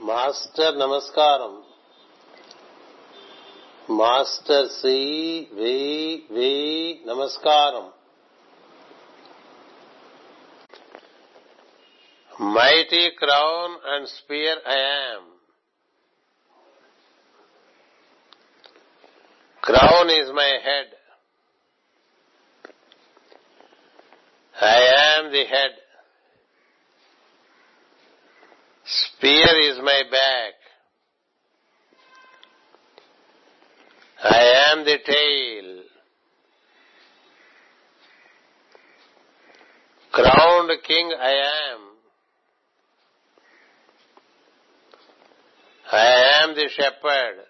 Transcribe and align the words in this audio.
Master 0.00 0.76
నమస్కారం 0.76 1.54
master 3.92 4.68
C 4.76 4.96
వి 5.52 5.74
వి 6.30 6.52
నమస్కారం 7.06 7.86
mighty 12.54 13.04
crown 13.18 13.74
and 13.86 14.08
spear 14.08 14.60
I 14.68 14.78
am 14.82 15.26
crown 19.62 20.10
is 20.10 20.32
my 20.32 20.50
head 20.68 20.92
I 24.56 24.76
am 24.86 25.28
the 25.30 25.44
head 25.46 25.76
Spear 29.25 29.71
is 29.71 29.79
my 29.81 30.03
back. 30.11 30.53
I 34.23 34.71
am 34.71 34.85
the 34.85 34.97
tail. 35.03 35.83
Crowned 40.11 40.69
king 40.85 41.11
I 41.19 41.31
am. 41.71 41.81
I 45.91 46.43
am 46.43 46.53
the 46.53 46.69
shepherd. 46.69 47.45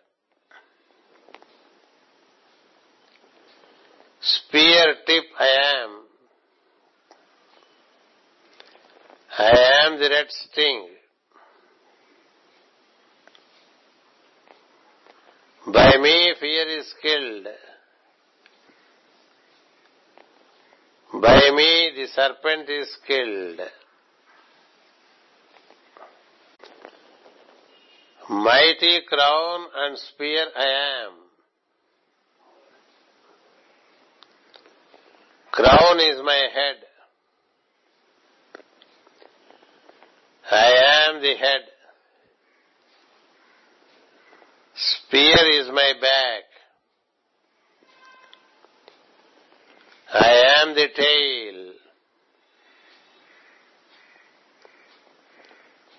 Spear 4.22 4.96
tip 5.06 5.24
I 5.38 5.50
am. 5.84 5.90
I 9.38 9.86
am 9.86 10.00
the 10.00 10.10
red 10.10 10.28
sting. 10.30 10.95
By 15.72 15.98
me 15.98 16.36
fear 16.40 16.80
is 16.80 16.94
killed. 17.02 17.48
By 21.22 21.50
me 21.56 21.92
the 21.96 22.08
serpent 22.14 22.70
is 22.70 22.96
killed. 23.08 23.60
Mighty 28.30 29.02
crown 29.08 29.66
and 29.76 29.98
spear 29.98 30.46
I 30.56 31.06
am. 31.06 31.14
Crown 35.52 36.00
is 36.00 36.22
my 36.24 36.48
head. 36.54 36.76
I 40.52 41.08
am 41.08 41.22
the 41.22 41.36
head. 41.36 41.62
Spear 45.16 45.62
is 45.62 45.68
my 45.72 45.94
back. 46.02 46.44
I 50.14 50.62
am 50.62 50.76
the 50.76 50.88
tail. 50.94 51.74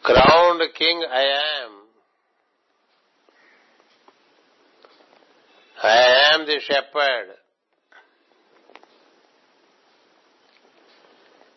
Crowned 0.02 0.60
king 0.74 1.02
I 1.10 1.22
am. 1.22 1.72
I 5.82 6.34
am 6.34 6.44
the 6.44 6.60
shepherd. 6.60 7.36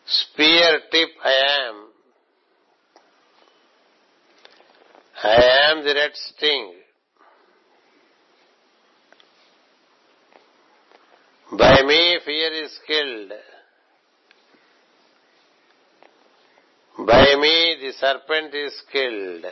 Spear 0.06 0.80
tip 0.90 1.10
I 1.22 1.34
am. 1.68 1.74
I 5.22 5.70
am 5.70 5.84
the 5.84 5.94
red 5.94 6.12
sting. 6.14 6.79
By 11.58 11.82
me 11.82 12.18
fear 12.24 12.64
is 12.64 12.78
killed. 12.86 13.32
By 17.06 17.34
me 17.36 17.76
the 17.80 17.92
serpent 17.98 18.54
is 18.54 18.80
killed. 18.92 19.46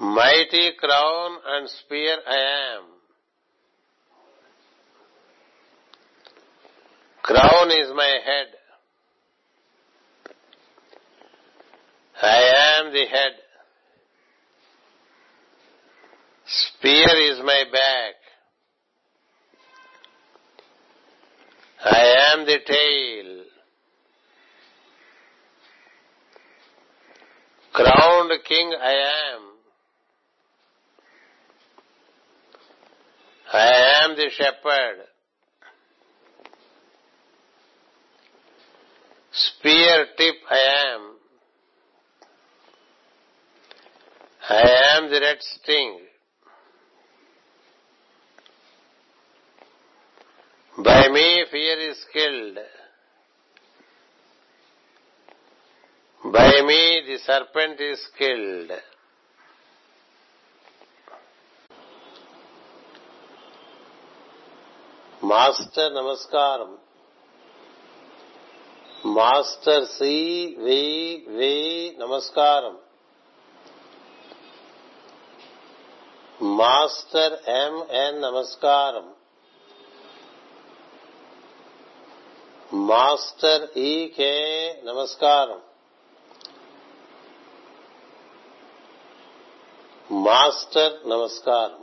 Mighty 0.00 0.72
crown 0.78 1.38
and 1.46 1.68
spear 1.68 2.16
I 2.26 2.76
am. 2.76 2.84
Crown 7.22 7.70
is 7.70 7.90
my 7.94 8.18
head. 8.24 8.46
I 12.22 12.78
am 12.78 12.92
the 12.92 13.06
head. 13.06 13.32
Spear 16.86 17.32
is 17.32 17.38
my 17.42 17.64
back. 17.72 18.14
I 21.84 22.32
am 22.32 22.46
the 22.46 22.58
tail. 22.64 23.44
Crowned 27.72 28.30
king 28.44 28.72
I 28.80 28.92
am. 28.92 29.42
I 33.52 34.04
am 34.04 34.14
the 34.14 34.30
shepherd. 34.30 35.06
Spear 39.32 40.06
tip 40.16 40.34
I 40.48 40.92
am. 40.94 41.16
I 44.48 44.96
am 44.96 45.10
the 45.10 45.20
red 45.20 45.38
sting. 45.40 46.05
By 50.85 51.09
me 51.09 51.45
fear 51.51 51.79
is 51.91 52.05
killed. 52.13 52.57
By 56.23 56.61
me 56.61 57.01
the 57.07 57.17
serpent 57.25 57.79
is 57.81 58.01
killed. 58.17 58.71
Master 65.23 65.91
నమస్కారం 65.95 66.71
master 69.17 69.85
C 69.85 70.15
వి 70.65 70.79
వి 71.37 71.53
నమస్కారం 71.97 72.75
master 76.59 77.35
MN 77.61 78.21
నమస్కారం 78.21 79.07
master 82.73 83.77
EK 83.77 84.33
నమస్కారం 84.83 85.59
master 90.09 91.07
నమస్కారం 91.07 91.81